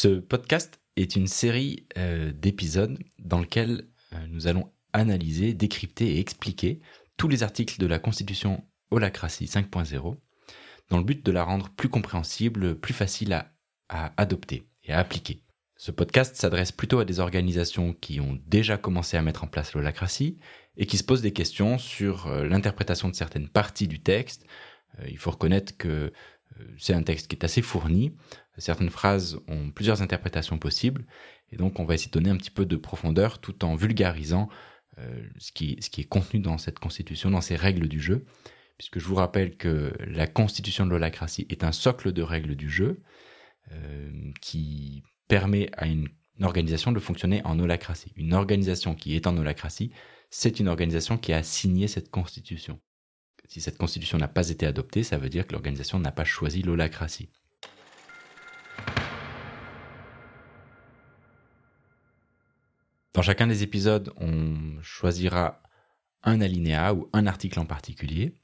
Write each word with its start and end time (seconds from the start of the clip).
Ce 0.00 0.20
podcast 0.20 0.80
est 0.94 1.16
une 1.16 1.26
série 1.26 1.88
euh, 1.96 2.30
d'épisodes 2.30 2.96
dans 3.18 3.40
lequel 3.40 3.88
euh, 4.12 4.26
nous 4.28 4.46
allons 4.46 4.70
analyser, 4.92 5.54
décrypter 5.54 6.06
et 6.14 6.20
expliquer 6.20 6.78
tous 7.16 7.26
les 7.26 7.42
articles 7.42 7.80
de 7.80 7.86
la 7.88 7.98
Constitution 7.98 8.62
Holacratie 8.92 9.46
5.0 9.46 10.16
dans 10.88 10.98
le 10.98 11.02
but 11.02 11.26
de 11.26 11.32
la 11.32 11.42
rendre 11.42 11.70
plus 11.70 11.88
compréhensible, 11.88 12.78
plus 12.78 12.94
facile 12.94 13.32
à, 13.32 13.52
à 13.88 14.12
adopter 14.22 14.68
et 14.84 14.92
à 14.92 15.00
appliquer. 15.00 15.42
Ce 15.74 15.90
podcast 15.90 16.36
s'adresse 16.36 16.70
plutôt 16.70 17.00
à 17.00 17.04
des 17.04 17.18
organisations 17.18 17.92
qui 17.92 18.20
ont 18.20 18.38
déjà 18.46 18.76
commencé 18.76 19.16
à 19.16 19.22
mettre 19.22 19.42
en 19.42 19.48
place 19.48 19.74
l'holacratie 19.74 20.38
et 20.76 20.86
qui 20.86 20.96
se 20.96 21.02
posent 21.02 21.22
des 21.22 21.32
questions 21.32 21.76
sur 21.76 22.28
euh, 22.28 22.46
l'interprétation 22.46 23.08
de 23.08 23.16
certaines 23.16 23.48
parties 23.48 23.88
du 23.88 23.98
texte. 23.98 24.46
Il 25.08 25.18
faut 25.18 25.32
reconnaître 25.32 25.76
que 25.76 26.12
c'est 26.78 26.94
un 26.94 27.02
texte 27.02 27.28
qui 27.28 27.36
est 27.36 27.44
assez 27.44 27.62
fourni. 27.62 28.16
Certaines 28.56 28.90
phrases 28.90 29.38
ont 29.48 29.70
plusieurs 29.70 30.02
interprétations 30.02 30.58
possibles. 30.58 31.06
Et 31.50 31.56
donc, 31.56 31.80
on 31.80 31.84
va 31.84 31.94
essayer 31.94 32.10
de 32.10 32.14
donner 32.14 32.30
un 32.30 32.36
petit 32.36 32.50
peu 32.50 32.66
de 32.66 32.76
profondeur 32.76 33.38
tout 33.38 33.64
en 33.64 33.74
vulgarisant 33.74 34.48
euh, 34.98 35.22
ce, 35.38 35.52
qui, 35.52 35.78
est 35.78 36.08
contenu 36.08 36.40
dans 36.40 36.58
cette 36.58 36.78
constitution, 36.78 37.30
dans 37.30 37.40
ces 37.40 37.56
règles 37.56 37.88
du 37.88 38.00
jeu. 38.00 38.24
Puisque 38.76 38.98
je 38.98 39.06
vous 39.06 39.14
rappelle 39.14 39.56
que 39.56 39.92
la 40.06 40.26
constitution 40.26 40.86
de 40.86 40.90
l'holacratie 40.90 41.46
est 41.50 41.64
un 41.64 41.72
socle 41.72 42.12
de 42.12 42.22
règles 42.22 42.54
du 42.54 42.70
jeu 42.70 43.02
euh, 43.72 44.10
qui 44.40 45.02
permet 45.26 45.70
à 45.76 45.86
une, 45.86 46.08
organisation 46.40 46.92
de 46.92 47.00
fonctionner 47.00 47.44
en 47.44 47.58
holacratie. 47.58 48.12
Une 48.14 48.32
organisation 48.32 48.94
qui 48.94 49.16
est 49.16 49.26
en 49.26 49.36
holacratie, 49.36 49.90
c'est 50.30 50.60
une 50.60 50.68
organisation 50.68 51.18
qui 51.18 51.32
a 51.32 51.42
signé 51.42 51.88
cette 51.88 52.10
constitution. 52.10 52.78
Si 53.48 53.62
cette 53.62 53.78
constitution 53.78 54.18
n'a 54.18 54.28
pas 54.28 54.50
été 54.50 54.66
adoptée, 54.66 55.02
ça 55.02 55.16
veut 55.16 55.30
dire 55.30 55.46
que 55.46 55.52
l'organisation 55.52 55.98
n'a 55.98 56.12
pas 56.12 56.24
choisi 56.24 56.60
l'holacratie. 56.60 57.30
Dans 63.14 63.22
chacun 63.22 63.46
des 63.46 63.62
épisodes, 63.62 64.12
on 64.18 64.80
choisira 64.82 65.62
un 66.22 66.42
alinéa 66.42 66.92
ou 66.92 67.08
un 67.14 67.26
article 67.26 67.58
en 67.58 67.64
particulier, 67.64 68.34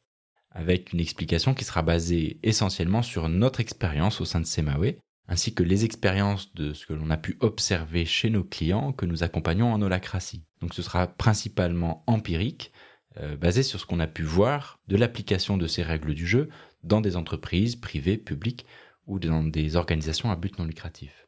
avec 0.50 0.94
une 0.94 1.00
explication 1.00 1.52
qui 1.52 1.64
sera 1.64 1.82
basée 1.82 2.40
essentiellement 2.42 3.02
sur 3.02 3.28
notre 3.28 3.60
expérience 3.60 4.22
au 4.22 4.24
sein 4.24 4.40
de 4.40 4.46
Semawe, 4.46 4.94
ainsi 5.28 5.54
que 5.54 5.62
les 5.62 5.84
expériences 5.84 6.54
de 6.54 6.72
ce 6.72 6.86
que 6.86 6.94
l'on 6.94 7.10
a 7.10 7.18
pu 7.18 7.36
observer 7.40 8.06
chez 8.06 8.30
nos 8.30 8.44
clients 8.44 8.92
que 8.92 9.04
nous 9.04 9.22
accompagnons 9.22 9.70
en 9.70 9.82
holacratie. 9.82 10.46
Donc 10.60 10.72
ce 10.72 10.82
sera 10.82 11.06
principalement 11.06 12.04
empirique, 12.06 12.72
euh, 13.18 13.36
basé 13.36 13.62
sur 13.62 13.80
ce 13.80 13.86
qu'on 13.86 14.00
a 14.00 14.06
pu 14.06 14.22
voir 14.22 14.80
de 14.88 14.96
l'application 14.96 15.56
de 15.56 15.66
ces 15.66 15.82
règles 15.82 16.14
du 16.14 16.26
jeu 16.26 16.48
dans 16.82 17.00
des 17.00 17.16
entreprises 17.16 17.76
privées, 17.76 18.18
publiques 18.18 18.66
ou 19.06 19.18
dans 19.18 19.44
des 19.44 19.76
organisations 19.76 20.30
à 20.30 20.36
but 20.36 20.58
non 20.58 20.64
lucratif. 20.64 21.26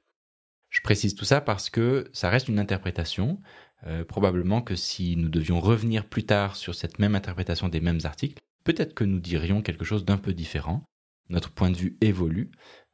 Je 0.71 0.81
précise 0.81 1.15
tout 1.15 1.25
ça 1.25 1.41
parce 1.41 1.71
que 1.71 2.09
ça 2.13 2.29
reste 2.29 2.49
une 2.49 2.59
interprétation. 2.59 3.41
Euh, 3.87 4.05
probablement 4.05 4.63
que 4.63 4.75
si 4.75 5.17
nous 5.17 5.29
devions 5.29 5.61
revenir 5.61 6.07
plus 6.07 6.25
tard 6.25 6.57
sur 6.57 6.75
cette 6.75 6.99
même 6.99 7.15
interprétation 7.15 7.69
des 7.69 7.81
mêmes 7.81 8.01
articles, 8.05 8.39
peut-être 8.65 8.95
que 8.95 9.05
nous 9.05 9.21
dirions 9.21 9.63
quelque 9.63 9.85
chose 9.85 10.05
d'un 10.05 10.19
peu 10.19 10.33
différent. 10.33 10.85
Notre 11.29 11.51
point 11.51 11.71
de 11.71 11.77
vue 11.77 11.97
évolue. 12.01 12.51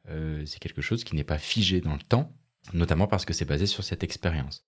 Euh, 0.09 0.45
c'est 0.45 0.59
quelque 0.59 0.81
chose 0.81 1.03
qui 1.03 1.15
n'est 1.15 1.23
pas 1.23 1.37
figé 1.37 1.81
dans 1.81 1.93
le 1.93 2.01
temps, 2.01 2.35
notamment 2.73 3.07
parce 3.07 3.25
que 3.25 3.33
c'est 3.33 3.45
basé 3.45 3.65
sur 3.65 3.83
cette 3.83 4.03
expérience. 4.03 4.65